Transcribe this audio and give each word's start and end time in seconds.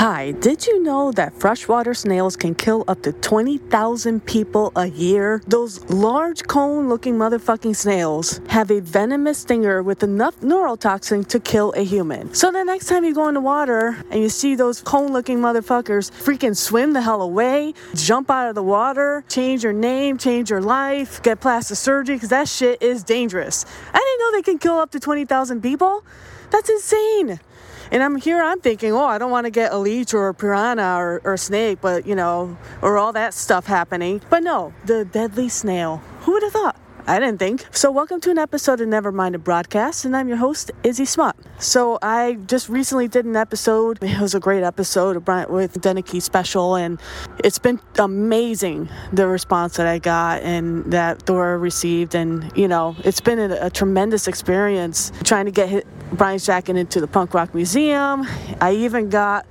Hi, 0.00 0.30
did 0.30 0.66
you 0.66 0.82
know 0.82 1.12
that 1.12 1.38
freshwater 1.38 1.92
snails 1.92 2.34
can 2.34 2.54
kill 2.54 2.84
up 2.88 3.02
to 3.02 3.12
20,000 3.12 4.24
people 4.24 4.72
a 4.74 4.86
year? 4.86 5.42
Those 5.46 5.84
large 5.90 6.46
cone 6.46 6.88
looking 6.88 7.16
motherfucking 7.16 7.76
snails 7.76 8.40
have 8.48 8.70
a 8.70 8.80
venomous 8.80 9.36
stinger 9.36 9.82
with 9.82 10.02
enough 10.02 10.40
neurotoxin 10.40 11.28
to 11.28 11.38
kill 11.38 11.72
a 11.72 11.82
human. 11.84 12.32
So 12.32 12.50
the 12.50 12.64
next 12.64 12.86
time 12.86 13.04
you 13.04 13.14
go 13.14 13.28
in 13.28 13.34
the 13.34 13.42
water 13.42 14.02
and 14.10 14.22
you 14.22 14.30
see 14.30 14.54
those 14.54 14.80
cone 14.80 15.12
looking 15.12 15.38
motherfuckers, 15.38 16.10
freaking 16.10 16.56
swim 16.56 16.94
the 16.94 17.02
hell 17.02 17.20
away, 17.20 17.74
jump 17.94 18.30
out 18.30 18.48
of 18.48 18.54
the 18.54 18.62
water, 18.62 19.22
change 19.28 19.62
your 19.62 19.74
name, 19.74 20.16
change 20.16 20.48
your 20.48 20.62
life, 20.62 21.22
get 21.22 21.42
plastic 21.42 21.76
surgery, 21.76 22.16
because 22.16 22.30
that 22.30 22.48
shit 22.48 22.80
is 22.80 23.04
dangerous. 23.04 23.66
I 23.92 23.98
didn't 23.98 24.18
know 24.20 24.38
they 24.38 24.50
can 24.50 24.58
kill 24.58 24.78
up 24.78 24.92
to 24.92 24.98
20,000 24.98 25.60
people. 25.60 26.02
That's 26.50 26.70
insane. 26.70 27.38
And 27.92 28.04
I'm 28.04 28.14
here, 28.16 28.40
I'm 28.40 28.60
thinking, 28.60 28.92
oh, 28.92 29.04
I 29.04 29.18
don't 29.18 29.32
want 29.32 29.46
to 29.46 29.50
get 29.50 29.72
a 29.72 29.76
leech 29.76 30.14
or 30.14 30.28
a 30.28 30.34
piranha 30.34 30.94
or, 30.96 31.20
or 31.24 31.34
a 31.34 31.38
snake, 31.38 31.80
but 31.80 32.06
you 32.06 32.14
know, 32.14 32.56
or 32.82 32.98
all 32.98 33.12
that 33.14 33.34
stuff 33.34 33.66
happening. 33.66 34.22
But 34.30 34.44
no, 34.44 34.72
the 34.84 35.04
deadly 35.04 35.48
snail. 35.48 35.96
Who 36.20 36.32
would 36.32 36.44
have 36.44 36.52
thought? 36.52 36.76
I 37.08 37.18
didn't 37.18 37.38
think. 37.38 37.66
So, 37.72 37.90
welcome 37.90 38.20
to 38.20 38.30
an 38.30 38.38
episode 38.38 38.80
of 38.80 38.86
Nevermind 38.86 39.34
a 39.34 39.38
Broadcast, 39.38 40.04
and 40.04 40.16
I'm 40.16 40.28
your 40.28 40.36
host, 40.36 40.70
Izzy 40.84 41.04
Smut. 41.04 41.34
So, 41.58 41.98
I 42.00 42.34
just 42.46 42.68
recently 42.68 43.08
did 43.08 43.24
an 43.24 43.34
episode. 43.34 43.98
It 44.02 44.20
was 44.20 44.36
a 44.36 44.40
great 44.40 44.62
episode 44.62 45.16
with 45.48 45.80
Deneki 45.80 46.22
Special, 46.22 46.76
and 46.76 47.00
it's 47.42 47.58
been 47.58 47.80
amazing 47.98 48.88
the 49.12 49.26
response 49.26 49.76
that 49.78 49.88
I 49.88 49.98
got 49.98 50.42
and 50.42 50.84
that 50.92 51.24
Dora 51.24 51.58
received. 51.58 52.14
And, 52.14 52.52
you 52.56 52.68
know, 52.68 52.94
it's 53.02 53.20
been 53.20 53.40
a, 53.40 53.66
a 53.66 53.70
tremendous 53.70 54.28
experience 54.28 55.10
trying 55.24 55.46
to 55.46 55.50
get 55.50 55.84
Brian's 56.12 56.44
jacket 56.44 56.76
into 56.76 57.00
the 57.00 57.06
Punk 57.06 57.34
Rock 57.34 57.54
Museum. 57.54 58.26
I 58.60 58.74
even 58.74 59.08
got 59.10 59.46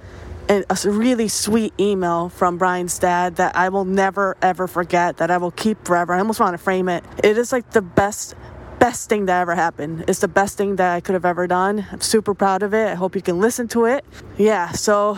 a 0.49 0.63
really 0.85 1.27
sweet 1.27 1.73
email 1.79 2.29
from 2.29 2.57
Brian's 2.57 2.97
dad 2.97 3.35
that 3.35 3.55
I 3.55 3.69
will 3.69 3.85
never 3.85 4.35
ever 4.41 4.67
forget, 4.67 5.17
that 5.17 5.29
I 5.29 5.37
will 5.37 5.51
keep 5.51 5.85
forever. 5.85 6.13
I 6.13 6.19
almost 6.19 6.39
want 6.39 6.55
to 6.55 6.57
frame 6.57 6.89
it. 6.89 7.03
It 7.23 7.37
is 7.37 7.51
like 7.51 7.69
the 7.71 7.81
best 7.81 8.35
best 8.79 9.09
thing 9.09 9.25
that 9.25 9.41
ever 9.41 9.55
happened. 9.55 10.05
It's 10.07 10.19
the 10.19 10.27
best 10.27 10.57
thing 10.57 10.77
that 10.77 10.95
I 10.95 11.01
could 11.01 11.13
have 11.13 11.25
ever 11.25 11.45
done. 11.47 11.85
I'm 11.91 12.01
super 12.01 12.33
proud 12.33 12.63
of 12.63 12.73
it. 12.73 12.87
I 12.87 12.95
hope 12.95 13.15
you 13.15 13.21
can 13.21 13.39
listen 13.39 13.67
to 13.69 13.85
it. 13.85 14.05
Yeah, 14.37 14.71
so 14.71 15.17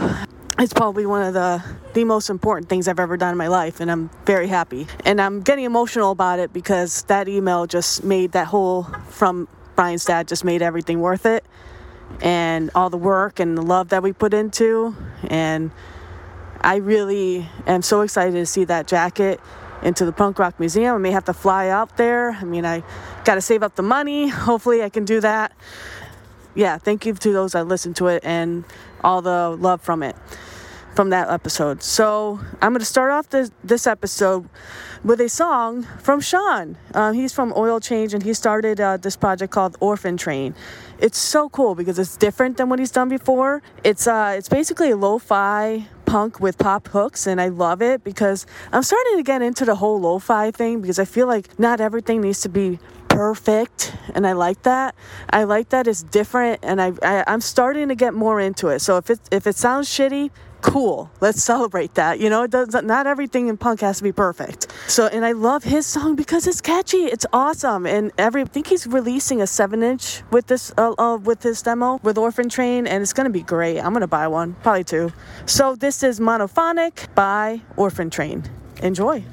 it's 0.60 0.74
probably 0.74 1.06
one 1.06 1.24
of 1.24 1.34
the 1.34 1.64
the 1.94 2.04
most 2.04 2.30
important 2.30 2.70
things 2.70 2.88
I've 2.88 3.00
ever 3.00 3.18
done 3.18 3.32
in 3.32 3.38
my 3.38 3.48
life 3.48 3.80
and 3.80 3.90
I'm 3.90 4.10
very 4.26 4.48
happy. 4.48 4.88
And 5.06 5.22
I'm 5.22 5.42
getting 5.42 5.66
emotional 5.66 6.12
about 6.12 6.40
it 6.40 6.52
because 6.52 7.04
that 7.04 7.28
email 7.28 7.68
just 7.68 8.04
made 8.04 8.34
that 8.34 8.48
whole 8.48 8.84
from 9.10 9.48
Brian's 9.76 10.06
dad 10.06 10.28
just 10.28 10.44
made 10.44 10.62
everything 10.62 11.00
worth 11.00 11.26
it 11.26 11.46
and 12.22 12.70
all 12.76 12.90
the 12.90 12.98
work 12.98 13.40
and 13.40 13.58
the 13.58 13.62
love 13.62 13.90
that 13.90 14.04
we 14.04 14.14
put 14.14 14.34
into. 14.34 14.96
And 15.24 15.72
I 16.60 16.78
really 16.78 17.50
am 17.66 17.82
so 17.82 18.02
excited 18.02 18.34
to 18.34 18.46
see 18.46 18.66
that 18.66 18.88
jacket 18.88 19.40
into 19.82 20.06
the 20.06 20.12
Punk 20.12 20.38
Rock 20.38 20.60
Museum. 20.60 20.96
I 20.96 20.98
may 21.00 21.12
have 21.12 21.26
to 21.26 21.34
fly 21.34 21.70
out 21.70 21.98
there. 21.98 22.32
I 22.32 22.44
mean, 22.44 22.66
I 22.66 22.84
got 23.24 23.36
to 23.36 23.42
save 23.42 23.64
up 23.64 23.76
the 23.76 23.84
money. 23.84 24.28
Hopefully, 24.30 24.84
I 24.84 24.90
can 24.90 25.06
do 25.06 25.20
that. 25.22 25.54
Yeah, 26.54 26.78
thank 26.78 27.06
you 27.06 27.14
to 27.14 27.34
those 27.34 27.54
that 27.54 27.68
listened 27.68 27.96
to 27.98 28.08
it 28.08 28.24
and 28.26 28.66
all 29.04 29.22
the 29.22 29.56
love 29.60 29.82
from 29.82 30.04
it, 30.04 30.16
from 30.96 31.10
that 31.10 31.30
episode. 31.30 31.84
So, 31.84 32.40
I'm 32.62 32.72
going 32.72 32.80
to 32.80 32.86
start 32.86 33.12
off 33.12 33.30
this, 33.30 33.52
this 33.64 33.88
episode 33.88 34.50
with 35.04 35.20
a 35.20 35.30
song 35.30 35.84
from 36.00 36.20
Sean. 36.20 36.78
Uh, 36.94 37.12
he's 37.12 37.34
from 37.34 37.54
Oil 37.56 37.80
Change 37.80 38.14
and 38.14 38.24
he 38.24 38.34
started 38.34 38.80
uh, 38.80 38.98
this 38.98 39.16
project 39.16 39.52
called 39.52 39.78
Orphan 39.80 40.18
Train. 40.18 40.54
It's 41.00 41.18
so 41.18 41.50
cool 41.50 41.76
because 41.76 41.98
it's 41.98 42.18
different 42.18 42.58
than 42.58 42.70
what 42.70 42.80
he's 42.80 42.92
done 42.92 43.10
before. 43.10 43.64
It's 43.84 44.06
uh, 44.08 44.36
it's 44.38 44.50
basically 44.50 44.92
a 44.92 44.96
lo-fi 44.96 45.88
punk 46.06 46.40
with 46.40 46.58
pop 46.58 46.88
hooks 46.90 47.26
and 47.26 47.42
I 47.42 47.48
love 47.48 47.82
it 47.82 48.04
because 48.04 48.46
I'm 48.72 48.84
starting 48.84 49.18
to 49.18 49.24
get 49.24 49.42
into 49.42 49.66
the 49.66 49.76
whole 49.76 50.00
lo-fi 50.00 50.52
thing 50.52 50.82
because 50.82 51.00
I 51.00 51.06
feel 51.06 51.26
like 51.26 51.58
not 51.58 51.82
everything 51.82 52.22
needs 52.22 52.42
to 52.42 52.50
be 52.50 52.80
perfect 53.08 53.96
and 54.14 54.28
I 54.28 54.34
like 54.34 54.62
that. 54.64 54.94
I 55.30 55.44
like 55.44 55.70
that 55.70 55.88
it's 55.88 56.04
different 56.04 56.60
and 56.64 56.82
I, 56.82 56.92
I 57.02 57.24
am 57.28 57.42
starting 57.42 57.88
to 57.88 57.96
get 57.96 58.14
more 58.14 58.40
into 58.40 58.68
it. 58.68 58.80
So 58.80 58.98
if 58.98 59.10
it 59.10 59.20
if 59.32 59.48
it 59.48 59.56
sounds 59.56 59.90
shitty, 59.90 60.30
cool. 60.62 61.10
Let's 61.20 61.44
celebrate 61.44 61.96
that. 61.96 62.20
You 62.20 62.30
know, 62.30 62.44
it 62.44 62.52
does 62.52 62.74
not 62.74 63.08
everything 63.08 63.48
in 63.48 63.58
punk 63.58 63.82
has 63.82 63.98
to 63.98 64.04
be 64.04 64.12
perfect. 64.12 64.68
So, 64.88 65.08
and 65.08 65.26
I 65.26 65.32
love 65.32 65.64
his 65.64 65.86
song 65.86 66.16
because 66.16 66.48
it's 66.48 66.62
catchy. 66.62 67.06
It's 67.06 67.26
awesome. 67.34 67.86
And 67.86 68.12
every 68.18 68.42
I 68.42 68.46
think 68.46 68.68
he's 68.68 68.88
releasing 68.88 69.42
a 69.42 69.48
seven 69.48 69.84
inch 69.84 70.24
with 70.32 70.48
this 70.48 70.74
uh, 70.78 70.94
uh, 70.98 71.18
with 71.18 71.42
this 71.42 71.62
demo 71.62 72.00
with 72.04 72.18
Orphan 72.18 72.50
Train, 72.50 72.88
and 72.88 73.02
it's 73.02 73.14
gonna 73.14 73.30
be 73.30 73.44
great. 73.44 73.80
I'm 73.80 73.94
gonna 73.94 74.08
buy 74.08 74.28
one, 74.28 74.56
probably 74.64 74.84
two. 74.84 75.12
So 75.46 75.76
this 75.76 76.04
is 76.04 76.20
Monophonic 76.20 77.14
by 77.16 77.62
Orphan 77.78 78.10
Train. 78.10 78.44
Enjoy. 78.82 79.24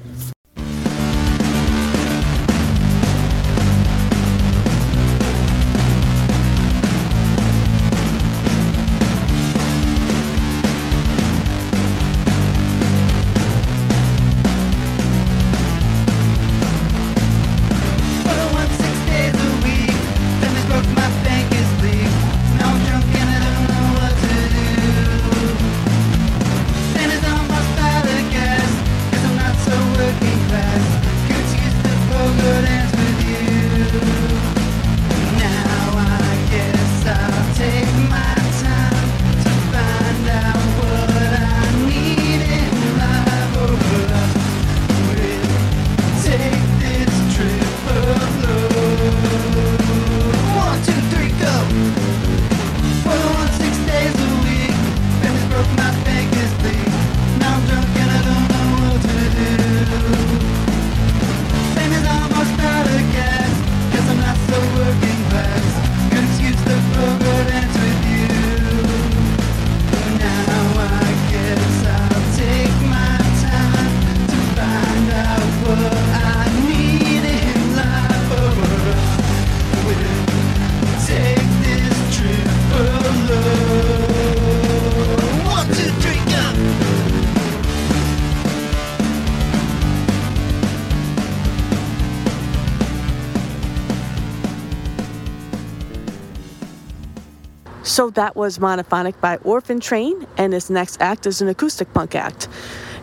So 97.99 98.09
that 98.11 98.37
was 98.37 98.59
Monophonic 98.59 99.19
by 99.19 99.35
Orphan 99.43 99.81
Train, 99.81 100.25
and 100.37 100.53
this 100.53 100.69
next 100.69 101.01
act 101.01 101.25
is 101.25 101.41
an 101.41 101.49
acoustic 101.49 101.93
punk 101.93 102.15
act. 102.15 102.47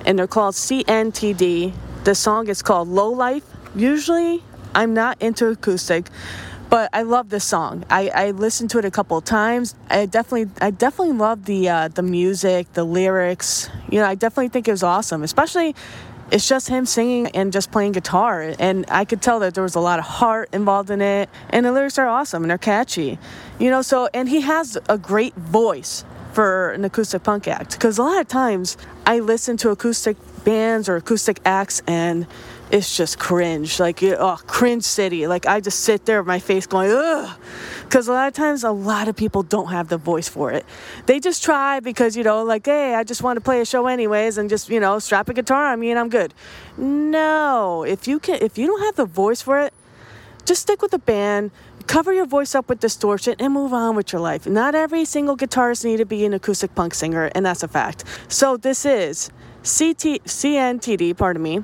And 0.06 0.18
they're 0.18 0.26
called 0.26 0.54
CNTD. 0.54 1.74
The 2.04 2.14
song 2.14 2.48
is 2.48 2.62
called 2.62 2.88
Low 2.88 3.10
Life. 3.10 3.44
Usually, 3.74 4.42
I'm 4.74 4.94
not 4.94 5.20
into 5.20 5.48
acoustic, 5.48 6.08
but 6.70 6.88
I 6.94 7.02
love 7.02 7.28
this 7.28 7.44
song. 7.44 7.84
I, 7.90 8.08
I 8.08 8.30
listened 8.30 8.70
to 8.70 8.78
it 8.78 8.86
a 8.86 8.90
couple 8.90 9.18
of 9.18 9.26
times. 9.26 9.74
I 9.90 10.06
definitely 10.06 10.50
I 10.62 10.70
definitely 10.70 11.18
love 11.18 11.44
the 11.44 11.68
uh, 11.68 11.88
the 11.88 12.02
music, 12.02 12.72
the 12.72 12.84
lyrics. 12.84 13.68
You 13.90 14.00
know, 14.00 14.06
I 14.06 14.14
definitely 14.14 14.48
think 14.48 14.66
it 14.66 14.70
was 14.70 14.82
awesome, 14.82 15.22
especially 15.22 15.74
it's 16.30 16.48
just 16.48 16.68
him 16.68 16.86
singing 16.86 17.28
and 17.28 17.52
just 17.52 17.70
playing 17.70 17.92
guitar. 17.92 18.54
And 18.58 18.84
I 18.88 19.04
could 19.04 19.22
tell 19.22 19.40
that 19.40 19.54
there 19.54 19.62
was 19.62 19.74
a 19.74 19.80
lot 19.80 19.98
of 19.98 20.04
heart 20.04 20.48
involved 20.52 20.90
in 20.90 21.00
it. 21.00 21.28
And 21.50 21.64
the 21.64 21.72
lyrics 21.72 21.98
are 21.98 22.06
awesome 22.06 22.42
and 22.42 22.50
they're 22.50 22.58
catchy. 22.58 23.18
You 23.58 23.70
know, 23.70 23.82
so, 23.82 24.08
and 24.12 24.28
he 24.28 24.40
has 24.40 24.76
a 24.88 24.98
great 24.98 25.34
voice 25.34 26.04
for 26.32 26.70
an 26.72 26.84
acoustic 26.84 27.22
punk 27.22 27.48
act. 27.48 27.72
Because 27.72 27.98
a 27.98 28.02
lot 28.02 28.20
of 28.20 28.28
times 28.28 28.76
I 29.06 29.20
listen 29.20 29.56
to 29.58 29.70
acoustic 29.70 30.16
bands 30.44 30.88
or 30.88 30.96
acoustic 30.96 31.40
acts 31.44 31.82
and 31.86 32.26
it's 32.70 32.96
just 32.96 33.18
cringe. 33.18 33.78
Like, 33.78 34.02
oh, 34.02 34.38
cringe 34.46 34.82
city. 34.84 35.26
Like, 35.26 35.46
I 35.46 35.60
just 35.60 35.80
sit 35.80 36.04
there 36.04 36.20
with 36.20 36.26
my 36.26 36.38
face 36.38 36.66
going, 36.66 36.90
ugh. 36.90 37.38
Because 37.84 38.08
a 38.08 38.12
lot 38.12 38.26
of 38.26 38.34
times, 38.34 38.64
a 38.64 38.70
lot 38.70 39.06
of 39.06 39.14
people 39.14 39.42
don't 39.42 39.68
have 39.68 39.88
the 39.88 39.98
voice 39.98 40.28
for 40.28 40.50
it. 40.50 40.64
They 41.06 41.20
just 41.20 41.44
try 41.44 41.78
because, 41.80 42.16
you 42.16 42.24
know, 42.24 42.42
like, 42.42 42.66
hey, 42.66 42.94
I 42.94 43.04
just 43.04 43.22
want 43.22 43.36
to 43.36 43.40
play 43.40 43.60
a 43.60 43.64
show 43.64 43.86
anyways 43.86 44.38
and 44.38 44.50
just, 44.50 44.68
you 44.68 44.80
know, 44.80 44.98
strap 44.98 45.28
a 45.28 45.34
guitar 45.34 45.72
on 45.72 45.80
me 45.80 45.90
and 45.90 45.98
I'm 45.98 46.08
good. 46.08 46.34
No. 46.76 47.84
If 47.84 48.08
you 48.08 48.18
can, 48.18 48.38
if 48.42 48.58
you 48.58 48.66
don't 48.66 48.80
have 48.82 48.96
the 48.96 49.04
voice 49.06 49.40
for 49.40 49.60
it, 49.60 49.72
just 50.44 50.62
stick 50.62 50.82
with 50.82 50.90
the 50.90 50.98
band, 50.98 51.52
cover 51.86 52.12
your 52.12 52.26
voice 52.26 52.54
up 52.54 52.68
with 52.68 52.80
distortion, 52.80 53.36
and 53.38 53.52
move 53.52 53.72
on 53.72 53.96
with 53.96 54.12
your 54.12 54.20
life. 54.20 54.46
Not 54.46 54.74
every 54.74 55.04
single 55.04 55.36
guitarist 55.36 55.84
need 55.84 55.98
to 55.98 56.04
be 56.04 56.24
an 56.24 56.34
acoustic 56.34 56.74
punk 56.74 56.94
singer, 56.94 57.30
and 57.34 57.46
that's 57.46 57.62
a 57.62 57.68
fact. 57.68 58.04
So 58.28 58.56
this 58.56 58.84
is 58.84 59.30
CT, 59.66 60.22
CNTD, 60.24 61.16
pardon 61.16 61.42
me, 61.42 61.60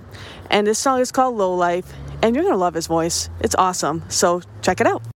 and 0.51 0.67
this 0.67 0.79
song 0.81 0.99
is 0.99 1.13
called 1.13 1.37
Low 1.37 1.55
Life, 1.55 1.93
and 2.21 2.35
you're 2.35 2.45
gonna 2.45 2.57
love 2.57 2.75
his 2.75 2.89
voice. 2.89 3.31
It's 3.39 3.55
awesome. 3.57 4.03
So 4.09 4.43
check 4.61 4.81
it 4.81 4.89
out. 4.89 5.12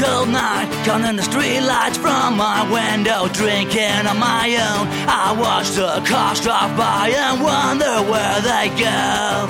Cold 0.00 0.28
night, 0.30 0.68
counting 0.84 1.16
the 1.16 1.22
streetlights 1.22 1.98
from 2.00 2.36
my 2.36 2.64
window, 2.72 3.28
drinking 3.28 4.06
on 4.08 4.18
my 4.18 4.46
own. 4.68 4.84
I 5.06 5.36
watch 5.38 5.68
the 5.76 6.00
cars 6.08 6.40
drive 6.40 6.72
by 6.76 7.12
and 7.12 7.42
wonder 7.42 7.94
where 8.10 8.40
they 8.40 8.68
go. 8.80 9.44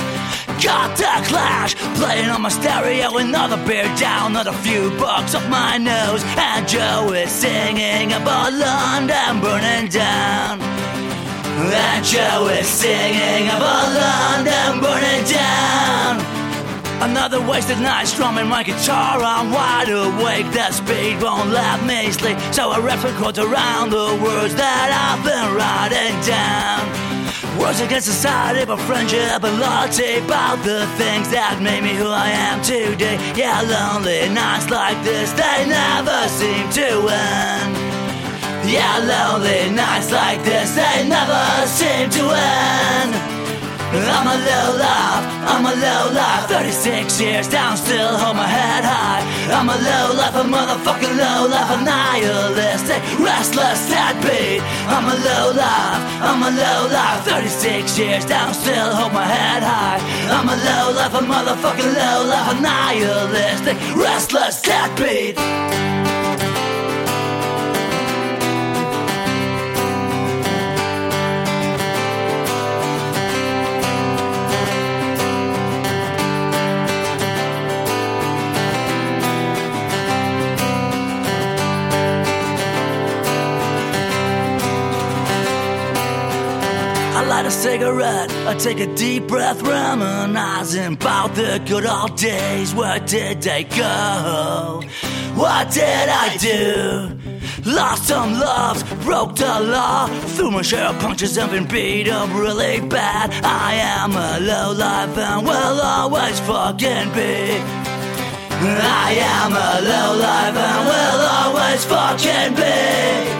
Got 0.60 0.96
the 0.98 1.14
clash, 1.30 1.74
playing 1.98 2.28
on 2.28 2.42
my 2.42 2.50
stereo, 2.50 3.16
another 3.16 3.56
beer 3.64 3.88
down, 3.96 4.32
another 4.32 4.52
few 4.64 4.90
bucks 4.98 5.34
off 5.34 5.48
my 5.48 5.78
nose, 5.78 6.22
and 6.36 6.68
Joe 6.68 7.12
is 7.14 7.30
singing 7.30 8.12
about 8.12 8.52
London 8.52 9.40
burning 9.40 9.88
down. 9.88 10.60
And 11.62 12.04
Joe 12.04 12.48
is 12.48 12.66
singing 12.66 13.46
about 13.48 13.86
London 14.02 14.80
burning 14.82 15.24
down. 15.30 16.09
Another 17.00 17.40
wasted 17.40 17.80
night 17.80 18.04
strumming 18.04 18.46
my 18.46 18.62
guitar. 18.62 19.20
I'm 19.22 19.50
wide 19.50 19.88
awake, 19.88 20.44
that 20.52 20.74
speed 20.74 21.22
won't 21.22 21.48
let 21.48 21.82
me 21.88 22.12
sleep. 22.12 22.36
So 22.52 22.70
I 22.70 22.78
rap 22.78 23.02
and 23.04 23.16
quote 23.16 23.38
around 23.38 23.88
the 23.88 24.20
words 24.20 24.54
that 24.54 24.92
I've 24.92 25.24
been 25.24 25.48
writing 25.56 26.12
down. 26.28 26.84
Words 27.58 27.80
against 27.80 28.06
society, 28.06 28.66
but 28.66 28.76
friendship 28.84 29.42
and 29.42 29.56
loyalty. 29.58 30.20
About 30.20 30.60
the 30.60 30.84
things 31.00 31.32
that 31.32 31.56
made 31.64 31.82
me 31.82 31.96
who 31.96 32.08
I 32.08 32.28
am 32.36 32.60
today. 32.60 33.16
Yeah, 33.32 33.64
lonely 33.64 34.28
nights 34.28 34.68
like 34.68 35.00
this, 35.02 35.32
they 35.32 35.64
never 35.64 36.28
seem 36.28 36.68
to 36.84 37.08
end. 37.08 37.72
Yeah, 38.68 39.00
lonely 39.08 39.72
nights 39.72 40.12
like 40.12 40.44
this, 40.44 40.76
they 40.76 41.08
never 41.08 41.40
seem 41.64 42.12
to 42.12 42.24
end. 42.28 43.19
I'm 43.90 44.26
a 44.26 44.36
low 44.38 44.78
life, 44.78 45.24
I'm 45.50 45.66
a 45.66 45.74
low 45.74 46.14
life 46.14 46.46
36 46.48 47.20
years 47.20 47.48
down, 47.48 47.76
still 47.76 48.16
hold 48.16 48.36
my 48.36 48.46
head 48.46 48.84
high. 48.84 49.26
I'm 49.50 49.68
a 49.68 49.74
low 49.74 50.14
life, 50.14 50.36
a 50.36 50.44
motherfucking 50.46 51.16
low 51.18 51.48
life 51.50 51.70
A 51.74 51.82
nihilistic, 51.82 53.02
restless 53.18 53.90
deadbeat 53.90 54.62
I'm 54.86 55.06
a 55.10 55.16
low 55.26 55.50
life, 55.58 56.02
I'm 56.22 56.40
a 56.40 56.50
low 56.54 56.86
life 56.92 57.24
36 57.24 57.98
years 57.98 58.24
down, 58.26 58.54
still 58.54 58.94
hold 58.94 59.12
my 59.12 59.26
head 59.26 59.64
high. 59.64 59.98
I'm 60.30 60.46
a 60.46 60.54
low 60.54 60.94
life, 60.94 61.14
a 61.14 61.22
motherfucking 61.26 61.92
low 61.92 62.18
life 62.30 62.58
A 62.58 62.60
nihilistic, 62.62 63.76
restless 63.96 64.62
deadbeat 64.62 65.34
light 87.40 87.46
a 87.46 87.50
cigarette, 87.50 88.30
I 88.46 88.54
take 88.54 88.80
a 88.80 88.94
deep 88.94 89.26
breath, 89.26 89.62
reminiscing 89.62 90.94
about 90.94 91.34
the 91.34 91.62
good 91.66 91.86
old 91.86 92.16
days. 92.16 92.74
Where 92.74 93.00
did 93.00 93.40
they 93.40 93.64
go? 93.64 94.82
What 95.34 95.70
did 95.70 96.08
I 96.08 96.36
do? 96.36 97.18
Lost 97.64 98.08
some 98.08 98.32
loves, 98.34 98.82
broke 99.04 99.36
the 99.36 99.60
law, 99.60 100.06
threw 100.34 100.50
my 100.50 100.62
share 100.62 100.86
of 100.86 100.98
punches 100.98 101.38
and 101.38 101.50
been 101.50 101.66
beat 101.66 102.08
up 102.08 102.28
really 102.34 102.80
bad. 102.80 103.30
I 103.44 103.74
am 103.74 104.12
a 104.12 104.40
low 104.40 104.72
life 104.72 105.16
and 105.16 105.46
will 105.46 105.80
always 105.80 106.40
fucking 106.40 107.08
be. 107.14 107.56
I 109.02 109.12
am 109.36 109.52
a 109.52 109.72
low 109.90 110.10
life 110.28 110.56
and 110.68 110.82
will 110.90 111.22
always 111.38 111.84
fucking 111.86 112.54
be. 112.56 113.39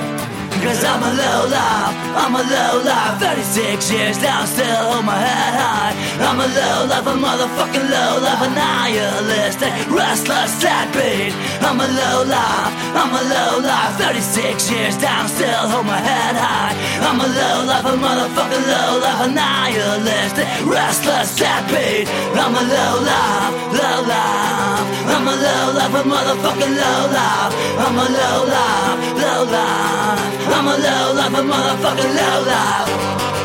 Cause 0.61 0.85
I'm 0.85 1.03
a 1.03 1.09
low 1.09 1.49
life, 1.49 1.97
I'm 2.21 2.35
a 2.37 2.45
low 2.45 2.85
life. 2.85 3.19
36 3.19 3.91
years 3.93 4.21
now, 4.21 4.45
still 4.45 4.93
hold 4.93 5.07
my 5.07 5.17
head 5.17 5.55
high. 5.57 5.95
I'm 6.21 6.37
a 6.37 6.45
low 6.45 6.85
life, 6.85 7.07
a 7.09 7.17
motherfucking 7.17 7.89
low 7.89 8.21
life 8.21 8.45
A 8.45 8.51
nihilistic, 8.53 9.73
restless 9.89 10.61
deadbeat. 10.61 11.33
I'm 11.65 11.81
a 11.81 11.89
low 11.89 12.29
life, 12.29 12.69
I'm 12.92 13.12
a 13.14 13.22
low 13.22 13.52
life 13.62 13.94
36 13.98 14.70
years 14.70 14.96
down, 14.98 15.28
still 15.28 15.64
hold 15.70 15.87
my 15.87 15.98
head 15.98 16.34
high. 16.37 16.75
I'm 17.06 17.20
a 17.20 17.28
low 17.28 17.58
life, 17.70 17.87
a 17.87 17.94
motherfucking 17.96 18.66
low 18.66 18.90
life 19.00 19.20
A 19.26 19.28
nihilistic, 19.28 20.48
restless 20.66 21.37
deadbeat 21.37 22.08
I'm 22.34 22.54
a 22.54 22.62
low 22.62 22.94
life, 23.06 23.54
low 23.78 23.98
life. 24.10 24.87
I'm 25.12 25.26
a 25.26 25.34
low 25.34 25.64
life, 25.78 25.94
a 25.94 26.02
motherfucking 26.02 26.75
low 26.82 27.00
life. 27.14 27.52
I'm 27.84 27.96
a 27.98 28.06
low 28.19 28.38
life, 28.54 28.98
low 29.22 29.40
life. 29.54 30.20
I'm 30.54 30.66
a 30.66 30.76
low 30.87 31.06
life, 31.19 31.34
a 31.34 31.42
motherfucking 31.50 32.12
low 32.19 32.38
life. 32.46 33.39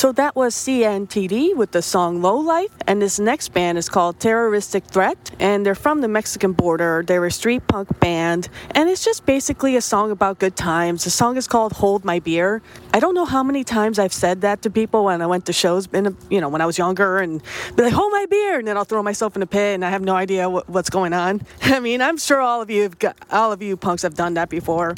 So 0.00 0.12
that 0.12 0.34
was 0.34 0.54
CNTD 0.54 1.54
with 1.54 1.72
the 1.72 1.82
song 1.82 2.22
Low 2.22 2.36
Life, 2.38 2.70
and 2.86 3.02
this 3.02 3.20
next 3.20 3.50
band 3.50 3.76
is 3.76 3.90
called 3.90 4.18
Terroristik 4.18 4.84
Threat, 4.84 5.30
and 5.38 5.66
they're 5.66 5.74
from 5.74 6.00
the 6.00 6.08
Mexican 6.08 6.54
border. 6.54 7.04
They're 7.06 7.26
a 7.26 7.30
street 7.30 7.66
punk 7.66 8.00
band, 8.00 8.48
and 8.70 8.88
it's 8.88 9.04
just 9.04 9.26
basically 9.26 9.76
a 9.76 9.82
song 9.82 10.10
about 10.10 10.38
good 10.38 10.56
times. 10.56 11.04
The 11.04 11.10
song 11.10 11.36
is 11.36 11.46
called 11.46 11.72
Hold 11.72 12.02
My 12.02 12.18
Beer. 12.18 12.62
I 12.94 13.00
don't 13.00 13.14
know 13.14 13.26
how 13.26 13.42
many 13.42 13.62
times 13.62 13.98
I've 13.98 14.14
said 14.14 14.40
that 14.40 14.62
to 14.62 14.70
people 14.70 15.04
when 15.04 15.20
I 15.20 15.26
went 15.26 15.44
to 15.44 15.52
shows, 15.52 15.86
in 15.92 16.16
you 16.30 16.40
know, 16.40 16.48
when 16.48 16.62
I 16.62 16.64
was 16.64 16.78
younger, 16.78 17.18
and 17.18 17.42
be 17.76 17.82
like, 17.82 17.92
Hold 17.92 18.10
my 18.10 18.24
beer, 18.24 18.58
and 18.58 18.66
then 18.66 18.78
I'll 18.78 18.86
throw 18.86 19.02
myself 19.02 19.36
in 19.36 19.42
a 19.42 19.46
pit, 19.46 19.74
and 19.74 19.84
I 19.84 19.90
have 19.90 20.00
no 20.00 20.16
idea 20.16 20.48
what, 20.48 20.66
what's 20.66 20.88
going 20.88 21.12
on. 21.12 21.42
I 21.64 21.78
mean, 21.78 22.00
I'm 22.00 22.16
sure 22.16 22.40
all 22.40 22.62
of 22.62 22.70
you, 22.70 22.88
got, 22.88 23.18
all 23.30 23.52
of 23.52 23.60
you 23.60 23.76
punks 23.76 24.00
have 24.00 24.14
done 24.14 24.32
that 24.32 24.48
before. 24.48 24.94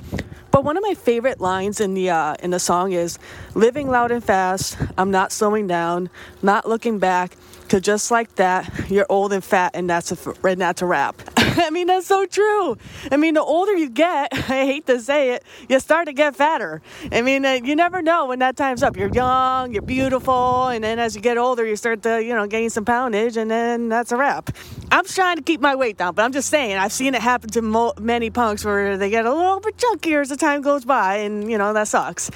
But 0.53 0.65
one 0.65 0.77
of 0.77 0.83
my 0.83 0.93
favorite 0.93 1.41
lines 1.41 1.81
in 1.81 1.95
the 1.95 2.11
uh, 2.11 2.35
in 2.43 2.51
the 2.51 2.61
song 2.61 2.93
is 2.93 3.19
"Living 3.55 3.89
loud 3.89 4.11
and 4.11 4.23
fast. 4.23 4.77
I'm 4.99 5.11
not 5.11 5.33
slowing 5.33 5.67
down, 5.67 6.11
not 6.43 6.69
looking 6.69 6.99
back. 6.99 7.39
Cause 7.69 7.81
just 7.81 8.11
like 8.11 8.35
that, 8.35 8.90
you're 8.90 9.07
old 9.09 9.33
and 9.33 9.42
fat, 9.42 9.73
and 9.75 9.88
that's 9.88 10.12
a 10.12 10.35
and 10.47 10.61
that's 10.61 10.83
a 10.83 10.87
wrap." 10.87 11.21
I 11.59 11.71
mean, 11.71 11.87
that's 11.87 12.07
so 12.07 12.25
true. 12.26 12.76
I 13.11 13.16
mean, 13.16 13.35
the 13.35 13.42
older 13.42 13.76
you 13.76 13.90
get, 13.90 14.33
I 14.50 14.66
hate 14.66 14.87
to 14.87 15.00
say 15.00 15.33
it, 15.33 15.45
you 15.69 15.81
start 15.81 16.07
to 16.07 16.12
get 16.12 16.35
fatter. 16.35 16.81
I 17.11 17.21
mean, 17.23 17.45
uh, 17.45 17.61
you 17.62 17.76
never 17.76 18.00
know 18.00 18.26
when 18.26 18.38
that 18.38 18.57
time's 18.57 18.83
up. 18.83 18.97
You're 18.97 19.11
young, 19.12 19.73
you're 19.73 19.83
beautiful, 19.83 20.69
and 20.69 20.83
then 20.83 20.99
as 20.99 21.14
you 21.14 21.21
get 21.21 21.37
older, 21.37 21.66
you 21.66 21.76
start 21.76 22.02
to, 22.04 22.23
you 22.23 22.35
know, 22.35 22.47
gain 22.47 22.71
some 22.71 22.85
poundage, 22.85 23.37
and 23.37 23.50
then 23.50 23.88
that's 23.88 24.12
a 24.12 24.16
wrap. 24.16 24.50
I'm 24.90 25.04
trying 25.04 25.37
to 25.37 25.42
keep 25.42 25.61
my 25.61 25.75
weight 25.75 25.99
down, 25.99 26.14
but 26.14 26.23
I'm 26.23 26.33
just 26.33 26.49
saying, 26.49 26.76
I've 26.76 26.92
seen 26.92 27.14
it 27.14 27.23
happen 27.23 27.50
to 27.50 27.62
mo- 27.62 27.95
many 28.00 28.31
punks 28.31 28.64
where 28.64 28.97
they 28.97 29.11
get 29.11 29.26
a 29.26 29.33
little 29.33 29.61
bit 29.61 29.76
chunkier 29.76 30.23
as 30.23 30.31
the 30.31 30.37
time 30.37 30.62
goes 30.62 30.85
by, 30.85 31.16
and, 31.16 31.50
you 31.50 31.59
know, 31.59 31.73
that 31.73 31.88
sucks. 31.88 32.31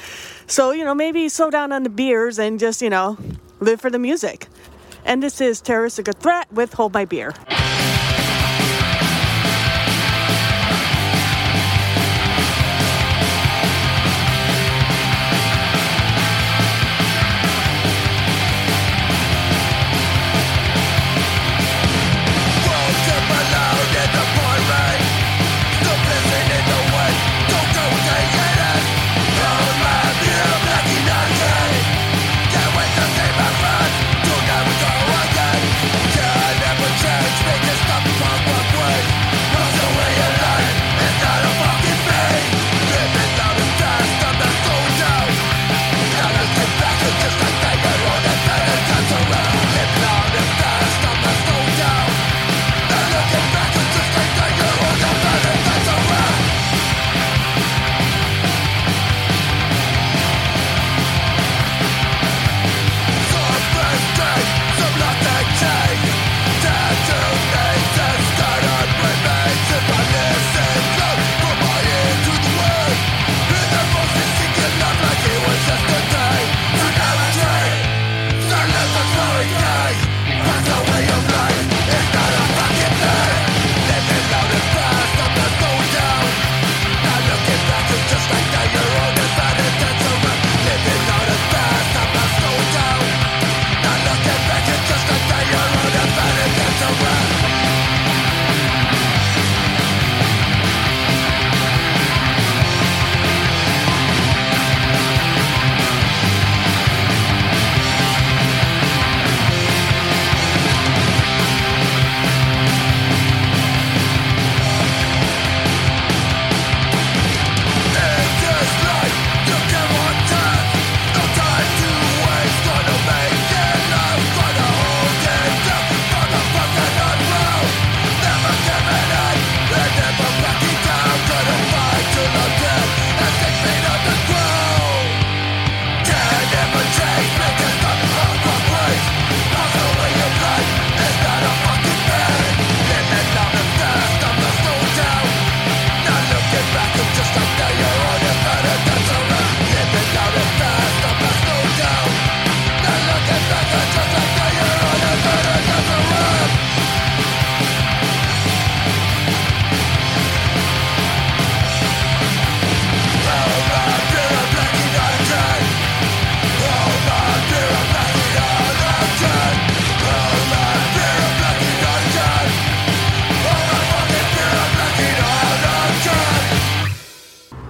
So, 0.47 0.73
you 0.73 0.85
know, 0.85 0.95
maybe 0.95 1.29
slow 1.29 1.51
down 1.51 1.73
on 1.73 1.83
the 1.83 1.91
beers 1.91 2.39
and 2.39 2.59
just, 2.59 2.83
you 2.83 2.91
know, 2.91 3.17
live 3.61 3.81
for 3.81 3.91
the 3.91 3.99
music. 3.99 4.49
And 5.07 5.23
this 5.23 5.41
is 5.41 5.63
Terroristik 5.63 6.13
Threat 6.17 6.53
with 6.53 6.73
Hold 6.75 6.93
My 6.93 7.05
Beer. 7.05 7.33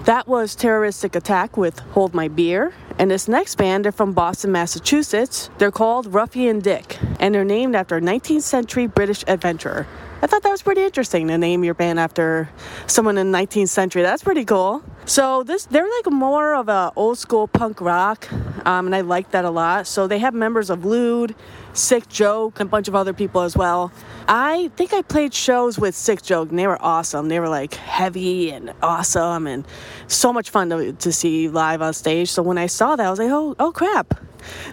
Was 0.07 0.55
Terroristik 0.55 1.17
Attack 1.17 1.57
with 1.57 1.81
Hold 1.81 2.15
My 2.15 2.29
Beer. 2.29 2.73
And 2.97 3.11
this 3.11 3.27
next 3.27 3.57
band, 3.57 3.85
they're 3.85 3.91
from 3.91 4.13
Boston, 4.13 4.53
Massachusetts. 4.53 5.51
They're 5.59 5.73
called 5.73 6.15
Ruffian 6.15 6.61
Dick, 6.61 6.97
and 7.19 7.35
they're 7.35 7.45
named 7.45 7.75
after 7.75 7.97
a 7.97 8.01
19th 8.01 8.43
century 8.43 8.87
British 8.87 9.25
adventurer. 9.27 9.85
I 10.27 10.29
thought 10.29 10.43
that 10.43 10.51
was 10.51 10.63
pretty 10.63 10.83
interesting 10.83 11.29
to 11.29 11.39
name 11.39 11.63
your 11.63 11.75
band 11.75 12.01
after 12.01 12.51
someone 12.89 13.17
in 13.17 13.31
the 13.31 13.39
19th 13.39 13.69
century. 13.69 14.03
That's 14.03 14.25
pretty 14.25 14.45
cool. 14.45 14.83
So 15.05 15.45
this, 15.45 15.67
they're 15.67 15.89
like 15.89 16.13
more 16.13 16.57
of 16.57 16.69
a 16.69 16.93
old 16.97 17.17
school 17.17 17.47
punk 17.47 17.81
rock, 17.81 18.29
um, 18.67 18.87
and 18.87 18.97
I 18.97 19.03
like 19.03 19.31
that 19.31 19.45
a 19.45 19.51
lot. 19.51 19.87
So 19.87 20.09
they 20.09 20.19
have 20.19 20.35
members 20.35 20.69
of 20.69 20.85
Lewd, 20.85 21.37
Sick 21.75 22.09
Joke, 22.09 22.59
and 22.59 22.67
a 22.67 22.71
bunch 22.73 22.89
of 22.89 22.97
other 22.97 23.13
people 23.13 23.43
as 23.43 23.57
well. 23.57 23.93
I 24.27 24.73
think 24.75 24.93
I 24.93 25.03
played 25.03 25.33
shows 25.33 25.79
with 25.79 25.95
Sick 25.95 26.23
Joke, 26.23 26.51
and 26.51 26.59
they 26.59 26.67
were 26.67 26.83
awesome. 26.83 27.29
They 27.29 27.39
were 27.39 27.49
like 27.49 27.75
heavy 27.75 28.51
and 28.51 28.75
awesome, 28.83 29.47
and 29.47 29.65
so 30.09 30.33
much 30.33 30.51
fun 30.51 30.71
to, 30.71 30.93
to 30.93 31.13
see 31.13 31.47
live 31.47 31.83
on 31.83 31.95
stage. 31.95 32.33
So 32.33 32.43
when 32.43 32.59
I 32.59 32.67
saw 32.67 32.97
that, 32.97 33.07
I 33.07 33.11
was 33.11 33.21
like, 33.21 33.31
oh, 33.31 33.55
oh 33.61 33.71
crap 33.71 34.26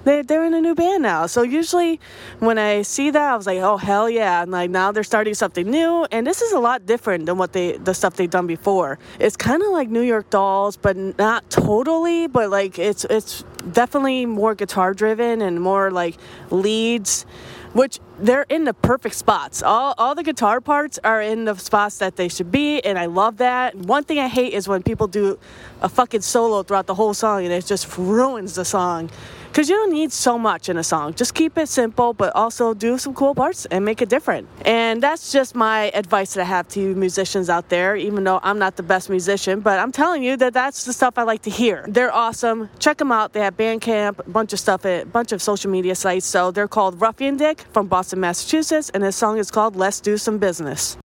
they, 0.03 0.21
they're 0.21 0.45
in 0.45 0.53
a 0.53 0.61
new 0.61 0.75
band 0.75 1.03
now. 1.03 1.25
So 1.25 1.41
usually 1.43 1.99
when 2.39 2.57
I 2.57 2.81
see 2.81 3.09
that, 3.11 3.33
I 3.33 3.35
was 3.35 3.47
like, 3.47 3.59
oh, 3.59 3.77
hell 3.77 4.09
yeah. 4.09 4.43
And 4.43 4.51
like 4.51 4.69
now 4.69 4.91
they're 4.91 5.03
starting 5.03 5.33
something 5.33 5.69
new. 5.69 6.05
And 6.11 6.25
this 6.25 6.41
is 6.41 6.51
a 6.51 6.59
lot 6.59 6.85
different 6.85 7.25
than 7.25 7.37
what 7.37 7.53
they, 7.53 7.77
the 7.77 7.93
stuff 7.93 8.15
they've 8.15 8.29
done 8.29 8.47
before. 8.47 8.99
It's 9.19 9.35
kind 9.37 9.61
of 9.61 9.69
like 9.69 9.89
New 9.89 10.01
York 10.01 10.29
Dolls, 10.29 10.77
but 10.77 10.97
not 10.97 11.49
totally, 11.49 12.27
but 12.27 12.49
like 12.49 12.79
it's, 12.79 13.05
it's 13.05 13.43
definitely 13.71 14.25
more 14.25 14.55
guitar 14.55 14.93
driven 14.93 15.41
and 15.41 15.61
more 15.61 15.91
like 15.91 16.17
leads 16.49 17.25
which 17.73 17.99
they're 18.19 18.45
in 18.49 18.63
the 18.63 18.73
perfect 18.73 19.15
spots. 19.15 19.61
All, 19.63 19.93
all 19.97 20.15
the 20.15 20.23
guitar 20.23 20.61
parts 20.61 20.99
are 21.03 21.21
in 21.21 21.45
the 21.45 21.55
spots 21.55 21.97
that 21.97 22.15
they 22.15 22.27
should 22.27 22.51
be, 22.51 22.79
and 22.81 22.97
I 22.97 23.07
love 23.07 23.37
that. 23.37 23.75
One 23.75 24.03
thing 24.03 24.19
I 24.19 24.27
hate 24.27 24.53
is 24.53 24.67
when 24.67 24.83
people 24.83 25.07
do 25.07 25.39
a 25.81 25.89
fucking 25.89 26.21
solo 26.21 26.63
throughout 26.63 26.85
the 26.87 26.95
whole 26.95 27.13
song 27.13 27.43
and 27.43 27.51
it 27.51 27.65
just 27.65 27.97
ruins 27.97 28.55
the 28.55 28.65
song. 28.65 29.09
Because 29.53 29.69
you 29.69 29.75
don't 29.75 29.91
need 29.91 30.11
so 30.11 30.39
much 30.39 30.67
in 30.67 30.77
a 30.77 30.83
song. 30.83 31.13
Just 31.13 31.35
keep 31.35 31.59
it 31.59 31.69
simple, 31.69 32.11
but 32.11 32.35
also 32.35 32.73
do 32.73 32.97
some 32.97 33.13
cool 33.13 33.35
parts 33.35 33.67
and 33.67 33.85
make 33.85 34.01
it 34.01 34.09
different. 34.09 34.47
And 34.65 34.99
that's 34.99 35.31
just 35.31 35.53
my 35.53 35.91
advice 35.93 36.33
that 36.33 36.41
I 36.41 36.45
have 36.45 36.67
to 36.69 36.95
musicians 36.95 37.51
out 37.51 37.69
there, 37.69 37.95
even 37.95 38.23
though 38.23 38.39
I'm 38.41 38.57
not 38.57 38.77
the 38.77 38.81
best 38.81 39.11
musician, 39.11 39.59
but 39.59 39.77
I'm 39.77 39.91
telling 39.91 40.23
you 40.23 40.37
that 40.37 40.55
that's 40.55 40.85
the 40.85 40.91
stuff 40.91 41.19
I 41.19 41.21
like 41.21 41.43
to 41.43 41.51
hear. 41.51 41.85
They're 41.87 42.11
awesome. 42.11 42.67
Check 42.79 42.97
them 42.97 43.11
out. 43.11 43.33
They 43.33 43.41
have 43.41 43.55
Bandcamp, 43.55 44.25
a 44.25 44.29
bunch 44.31 44.53
of 44.53 44.59
stuff, 44.59 44.87
a 44.87 45.03
bunch 45.03 45.31
of 45.31 45.39
social 45.39 45.69
media 45.69 45.93
sites. 45.93 46.25
So 46.25 46.49
they're 46.49 46.67
called 46.67 46.99
Ruffian 46.99 47.37
Dick 47.37 47.63
from 47.73 47.85
Boston, 47.85 48.21
Massachusetts, 48.21 48.89
and 48.89 49.03
this 49.03 49.15
song 49.15 49.37
is 49.37 49.51
called 49.51 49.75
Let's 49.75 49.99
Do 49.99 50.17
Some 50.17 50.39
Business. 50.39 50.97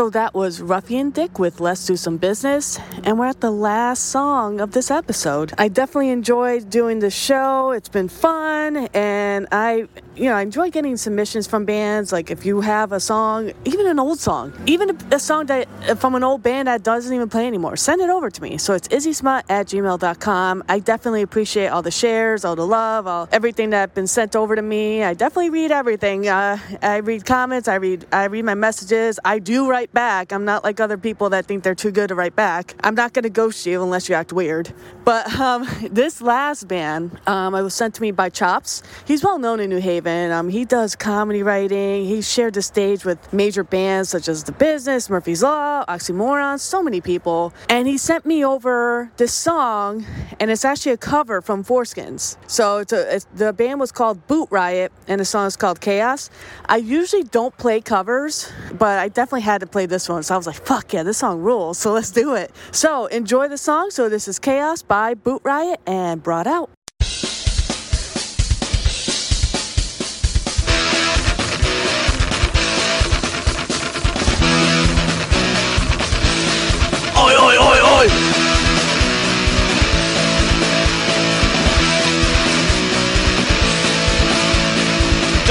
So 0.00 0.08
that 0.08 0.32
was 0.32 0.62
Ruffian 0.62 1.10
Dick 1.10 1.38
with 1.38 1.60
Let's 1.60 1.84
Do 1.84 1.94
Some 1.94 2.16
Business. 2.16 2.78
And 3.04 3.18
we're 3.18 3.26
at 3.26 3.42
the 3.42 3.50
last 3.50 4.06
song 4.06 4.58
of 4.58 4.72
this 4.72 4.90
episode. 4.90 5.52
I 5.58 5.68
definitely 5.68 6.08
enjoyed 6.08 6.70
doing 6.70 7.00
the 7.00 7.10
show. 7.10 7.72
It's 7.72 7.90
been 7.90 8.08
fun. 8.08 8.88
And 8.94 9.46
I, 9.52 9.88
you 10.20 10.26
know, 10.26 10.34
I 10.34 10.42
enjoy 10.42 10.70
getting 10.70 10.98
submissions 10.98 11.46
from 11.46 11.64
bands. 11.64 12.12
Like 12.12 12.30
if 12.30 12.44
you 12.44 12.60
have 12.60 12.92
a 12.92 13.00
song, 13.00 13.52
even 13.64 13.86
an 13.86 13.98
old 13.98 14.20
song, 14.20 14.52
even 14.66 14.90
a, 14.90 15.14
a 15.14 15.18
song 15.18 15.46
that 15.46 15.66
from 15.98 16.14
an 16.14 16.22
old 16.22 16.42
band 16.42 16.68
that 16.68 16.82
doesn't 16.82 17.14
even 17.14 17.30
play 17.30 17.46
anymore, 17.46 17.74
send 17.78 18.02
it 18.02 18.10
over 18.10 18.28
to 18.28 18.42
me. 18.42 18.58
So 18.58 18.74
it's 18.74 18.86
izzysmut 18.88 19.44
at 19.48 19.68
gmail.com. 19.68 20.64
I 20.68 20.78
definitely 20.78 21.22
appreciate 21.22 21.68
all 21.68 21.80
the 21.80 21.90
shares, 21.90 22.44
all 22.44 22.54
the 22.54 22.66
love, 22.66 23.06
all 23.06 23.30
everything 23.32 23.70
that's 23.70 23.94
been 23.94 24.06
sent 24.06 24.36
over 24.36 24.54
to 24.54 24.60
me. 24.60 25.02
I 25.02 25.14
definitely 25.14 25.48
read 25.48 25.70
everything. 25.70 26.28
Uh, 26.28 26.58
I 26.82 26.98
read 26.98 27.24
comments. 27.24 27.66
I 27.66 27.76
read 27.76 28.04
I 28.12 28.24
read 28.24 28.44
my 28.44 28.54
messages. 28.54 29.18
I 29.24 29.38
do 29.38 29.70
write 29.70 29.90
back. 29.94 30.34
I'm 30.34 30.44
not 30.44 30.64
like 30.64 30.80
other 30.80 30.98
people 30.98 31.30
that 31.30 31.46
think 31.46 31.64
they're 31.64 31.74
too 31.74 31.92
good 31.92 32.08
to 32.08 32.14
write 32.14 32.36
back. 32.36 32.74
I'm 32.84 32.94
not 32.94 33.14
going 33.14 33.22
to 33.22 33.30
ghost 33.30 33.64
you 33.64 33.82
unless 33.82 34.10
you 34.10 34.14
act 34.14 34.34
weird. 34.34 34.70
But 35.02 35.34
um, 35.40 35.66
this 35.90 36.20
last 36.20 36.68
band, 36.68 37.18
um, 37.26 37.54
it 37.54 37.62
was 37.62 37.74
sent 37.74 37.94
to 37.94 38.02
me 38.02 38.10
by 38.10 38.28
Chops. 38.28 38.82
He's 39.06 39.24
well 39.24 39.38
known 39.38 39.60
in 39.60 39.70
New 39.70 39.80
Haven. 39.80 40.09
Um, 40.10 40.48
he 40.48 40.64
does 40.64 40.96
comedy 40.96 41.42
writing. 41.42 42.04
He 42.04 42.22
shared 42.22 42.54
the 42.54 42.62
stage 42.62 43.04
with 43.04 43.32
major 43.32 43.64
bands 43.64 44.08
such 44.08 44.28
as 44.28 44.44
The 44.44 44.52
Business, 44.52 45.08
Murphy's 45.08 45.42
Law, 45.42 45.84
Oxymoron, 45.86 46.58
so 46.58 46.82
many 46.82 47.00
people. 47.00 47.52
And 47.68 47.86
he 47.86 47.98
sent 47.98 48.26
me 48.26 48.44
over 48.44 49.10
this 49.16 49.32
song, 49.32 50.04
and 50.38 50.50
it's 50.50 50.64
actually 50.64 50.92
a 50.92 50.96
cover 50.96 51.40
from 51.40 51.64
4-Skins. 51.64 52.36
So 52.46 52.78
it's 52.78 52.92
a, 52.92 53.16
it's, 53.16 53.26
the 53.34 53.52
band 53.52 53.80
was 53.80 53.92
called 53.92 54.26
Boot 54.26 54.48
Riot, 54.50 54.92
and 55.08 55.20
the 55.20 55.24
song 55.24 55.46
is 55.46 55.56
called 55.56 55.80
Chaos. 55.80 56.30
I 56.66 56.76
usually 56.76 57.22
don't 57.24 57.56
play 57.56 57.80
covers, 57.80 58.50
but 58.72 58.98
I 58.98 59.08
definitely 59.08 59.42
had 59.42 59.60
to 59.60 59.66
play 59.66 59.86
this 59.86 60.08
one. 60.08 60.22
So 60.22 60.34
I 60.34 60.36
was 60.36 60.46
like, 60.46 60.64
fuck 60.66 60.92
yeah, 60.92 61.02
this 61.02 61.18
song 61.18 61.40
rules. 61.40 61.78
So 61.78 61.92
let's 61.92 62.10
do 62.10 62.34
it. 62.34 62.50
So 62.72 63.06
enjoy 63.06 63.48
the 63.48 63.58
song. 63.58 63.90
So 63.90 64.08
this 64.08 64.28
is 64.28 64.38
Chaos 64.38 64.82
by 64.82 65.14
Boot 65.14 65.42
Riot 65.44 65.80
and 65.86 66.22
brought 66.22 66.46
out. 66.46 66.70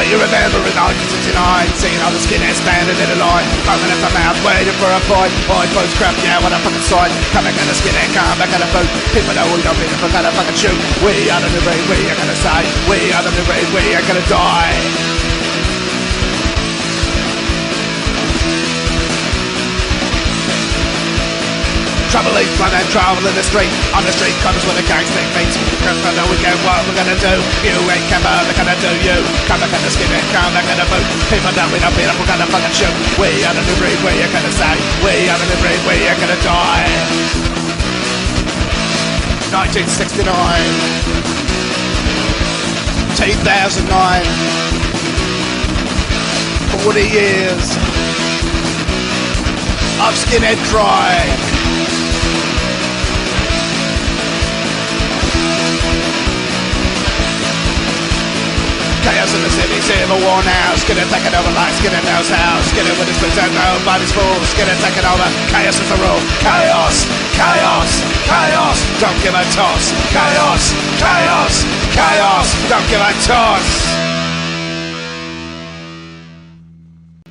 You 0.09 0.17
remember 0.17 0.57
in 0.65 0.73
1969 0.73 1.37
Seeing 1.77 2.01
the 2.01 2.21
skinheads 2.21 2.57
standing 2.57 2.97
in 2.97 3.09
a 3.13 3.17
line 3.21 3.45
Foaming 3.61 3.93
at 3.93 4.01
the 4.01 4.11
mouth 4.17 4.39
waiting 4.41 4.73
for 4.81 4.89
a 4.89 5.01
fight. 5.05 5.29
Boy, 5.45 5.65
close 5.77 5.93
crap, 6.01 6.17
yeah, 6.25 6.41
what 6.41 6.49
a 6.49 6.59
fucking 6.65 6.81
sight 6.81 7.13
Come 7.29 7.45
back 7.45 7.53
in 7.53 7.65
the 7.69 7.77
skinhead, 7.77 8.09
come 8.17 8.37
back 8.41 8.49
in 8.49 8.57
the 8.57 8.69
boot 8.73 8.89
People 9.13 9.37
know 9.37 9.45
we 9.53 9.61
don't 9.61 9.77
mean 9.77 9.91
if 9.93 10.01
we're 10.01 10.09
gonna 10.09 10.33
fucking 10.33 10.57
shoot 10.57 10.79
We 11.05 11.29
are 11.29 11.41
the 11.41 11.49
new 11.53 11.61
breed, 11.61 11.83
we 11.85 12.09
are 12.09 12.17
gonna 12.17 12.37
say. 12.41 12.65
We 12.89 13.13
are 13.13 13.21
the 13.21 13.33
new 13.37 13.45
breed, 13.45 13.69
we 13.69 13.93
are 13.93 14.05
gonna 14.09 14.25
die 14.25 15.28
run 22.25 22.73
and 22.75 22.87
travel 22.91 23.23
in 23.23 23.35
the 23.35 23.43
street. 23.43 23.71
On 23.95 24.03
the 24.03 24.11
street 24.11 24.35
corners 24.43 24.63
where 24.67 24.75
the 24.75 24.83
gangs 24.87 25.07
meets 25.15 25.55
Cause 25.83 25.99
I 26.03 26.11
know 26.19 26.27
we 26.27 26.35
get 26.43 26.55
what 26.67 26.83
we're 26.87 26.97
gonna 26.99 27.15
do. 27.15 27.35
You 27.63 27.75
ain't 27.79 28.11
out, 28.11 28.43
they're 28.43 28.59
gonna 28.59 28.75
do 28.83 28.91
you. 29.03 29.15
Come 29.47 29.63
back 29.63 29.71
the 29.71 29.91
skin 29.91 30.11
and 30.11 30.27
come 30.35 30.51
back 30.51 30.67
the 30.67 30.83
boot 30.91 31.05
People 31.31 31.51
know 31.55 31.67
we 31.71 31.79
don't 31.79 31.95
beat 31.95 32.09
up, 32.11 32.19
we're 32.19 32.27
gonna 32.27 32.47
fucking 32.51 32.75
shoot. 32.75 32.91
We 33.15 33.31
are 33.47 33.55
the 33.55 33.63
new 33.63 33.77
breed, 33.79 33.95
we 34.03 34.19
are 34.19 34.31
gonna 34.35 34.51
say 34.51 34.75
We 35.05 35.31
are 35.31 35.39
the 35.39 35.47
new 35.47 35.59
breed, 35.63 35.79
we 35.87 35.95
are 36.11 36.19
gonna 36.19 36.39
die. 36.43 36.91
1969 39.49 40.27
2009 43.15 44.59
40 46.79 47.01
years. 47.01 47.75
Of 49.99 50.15
skinhead 50.15 50.55
crime 50.71 51.58
Chaos 59.03 59.31
in 59.33 59.41
the 59.41 59.49
city, 59.49 59.79
civil 59.81 60.19
war 60.21 60.43
now. 60.43 60.75
Skinner 60.75 61.07
taking 61.07 61.33
over 61.33 61.51
like 61.55 61.73
Skinner 61.79 62.03
knows 62.03 62.29
how 62.29 62.61
Skinner 62.67 62.93
with 62.99 63.07
his 63.07 63.19
boots 63.19 63.39
out, 63.39 63.51
nobody's 63.51 64.11
fool 64.11 64.37
Skinner 64.45 64.75
taking 64.83 65.07
over, 65.07 65.27
chaos 65.49 65.79
is 65.79 65.87
the 65.89 65.97
rule. 65.97 66.21
Chaos, 66.43 67.07
chaos, 67.33 67.91
chaos. 68.27 68.77
Don't 68.99 69.19
give 69.23 69.33
a 69.33 69.43
toss. 69.55 69.95
Chaos, 70.13 70.63
chaos, 70.99 71.53
chaos. 71.95 72.47
Don't 72.69 72.87
give 72.91 73.01
a 73.01 73.13
toss 73.25 73.88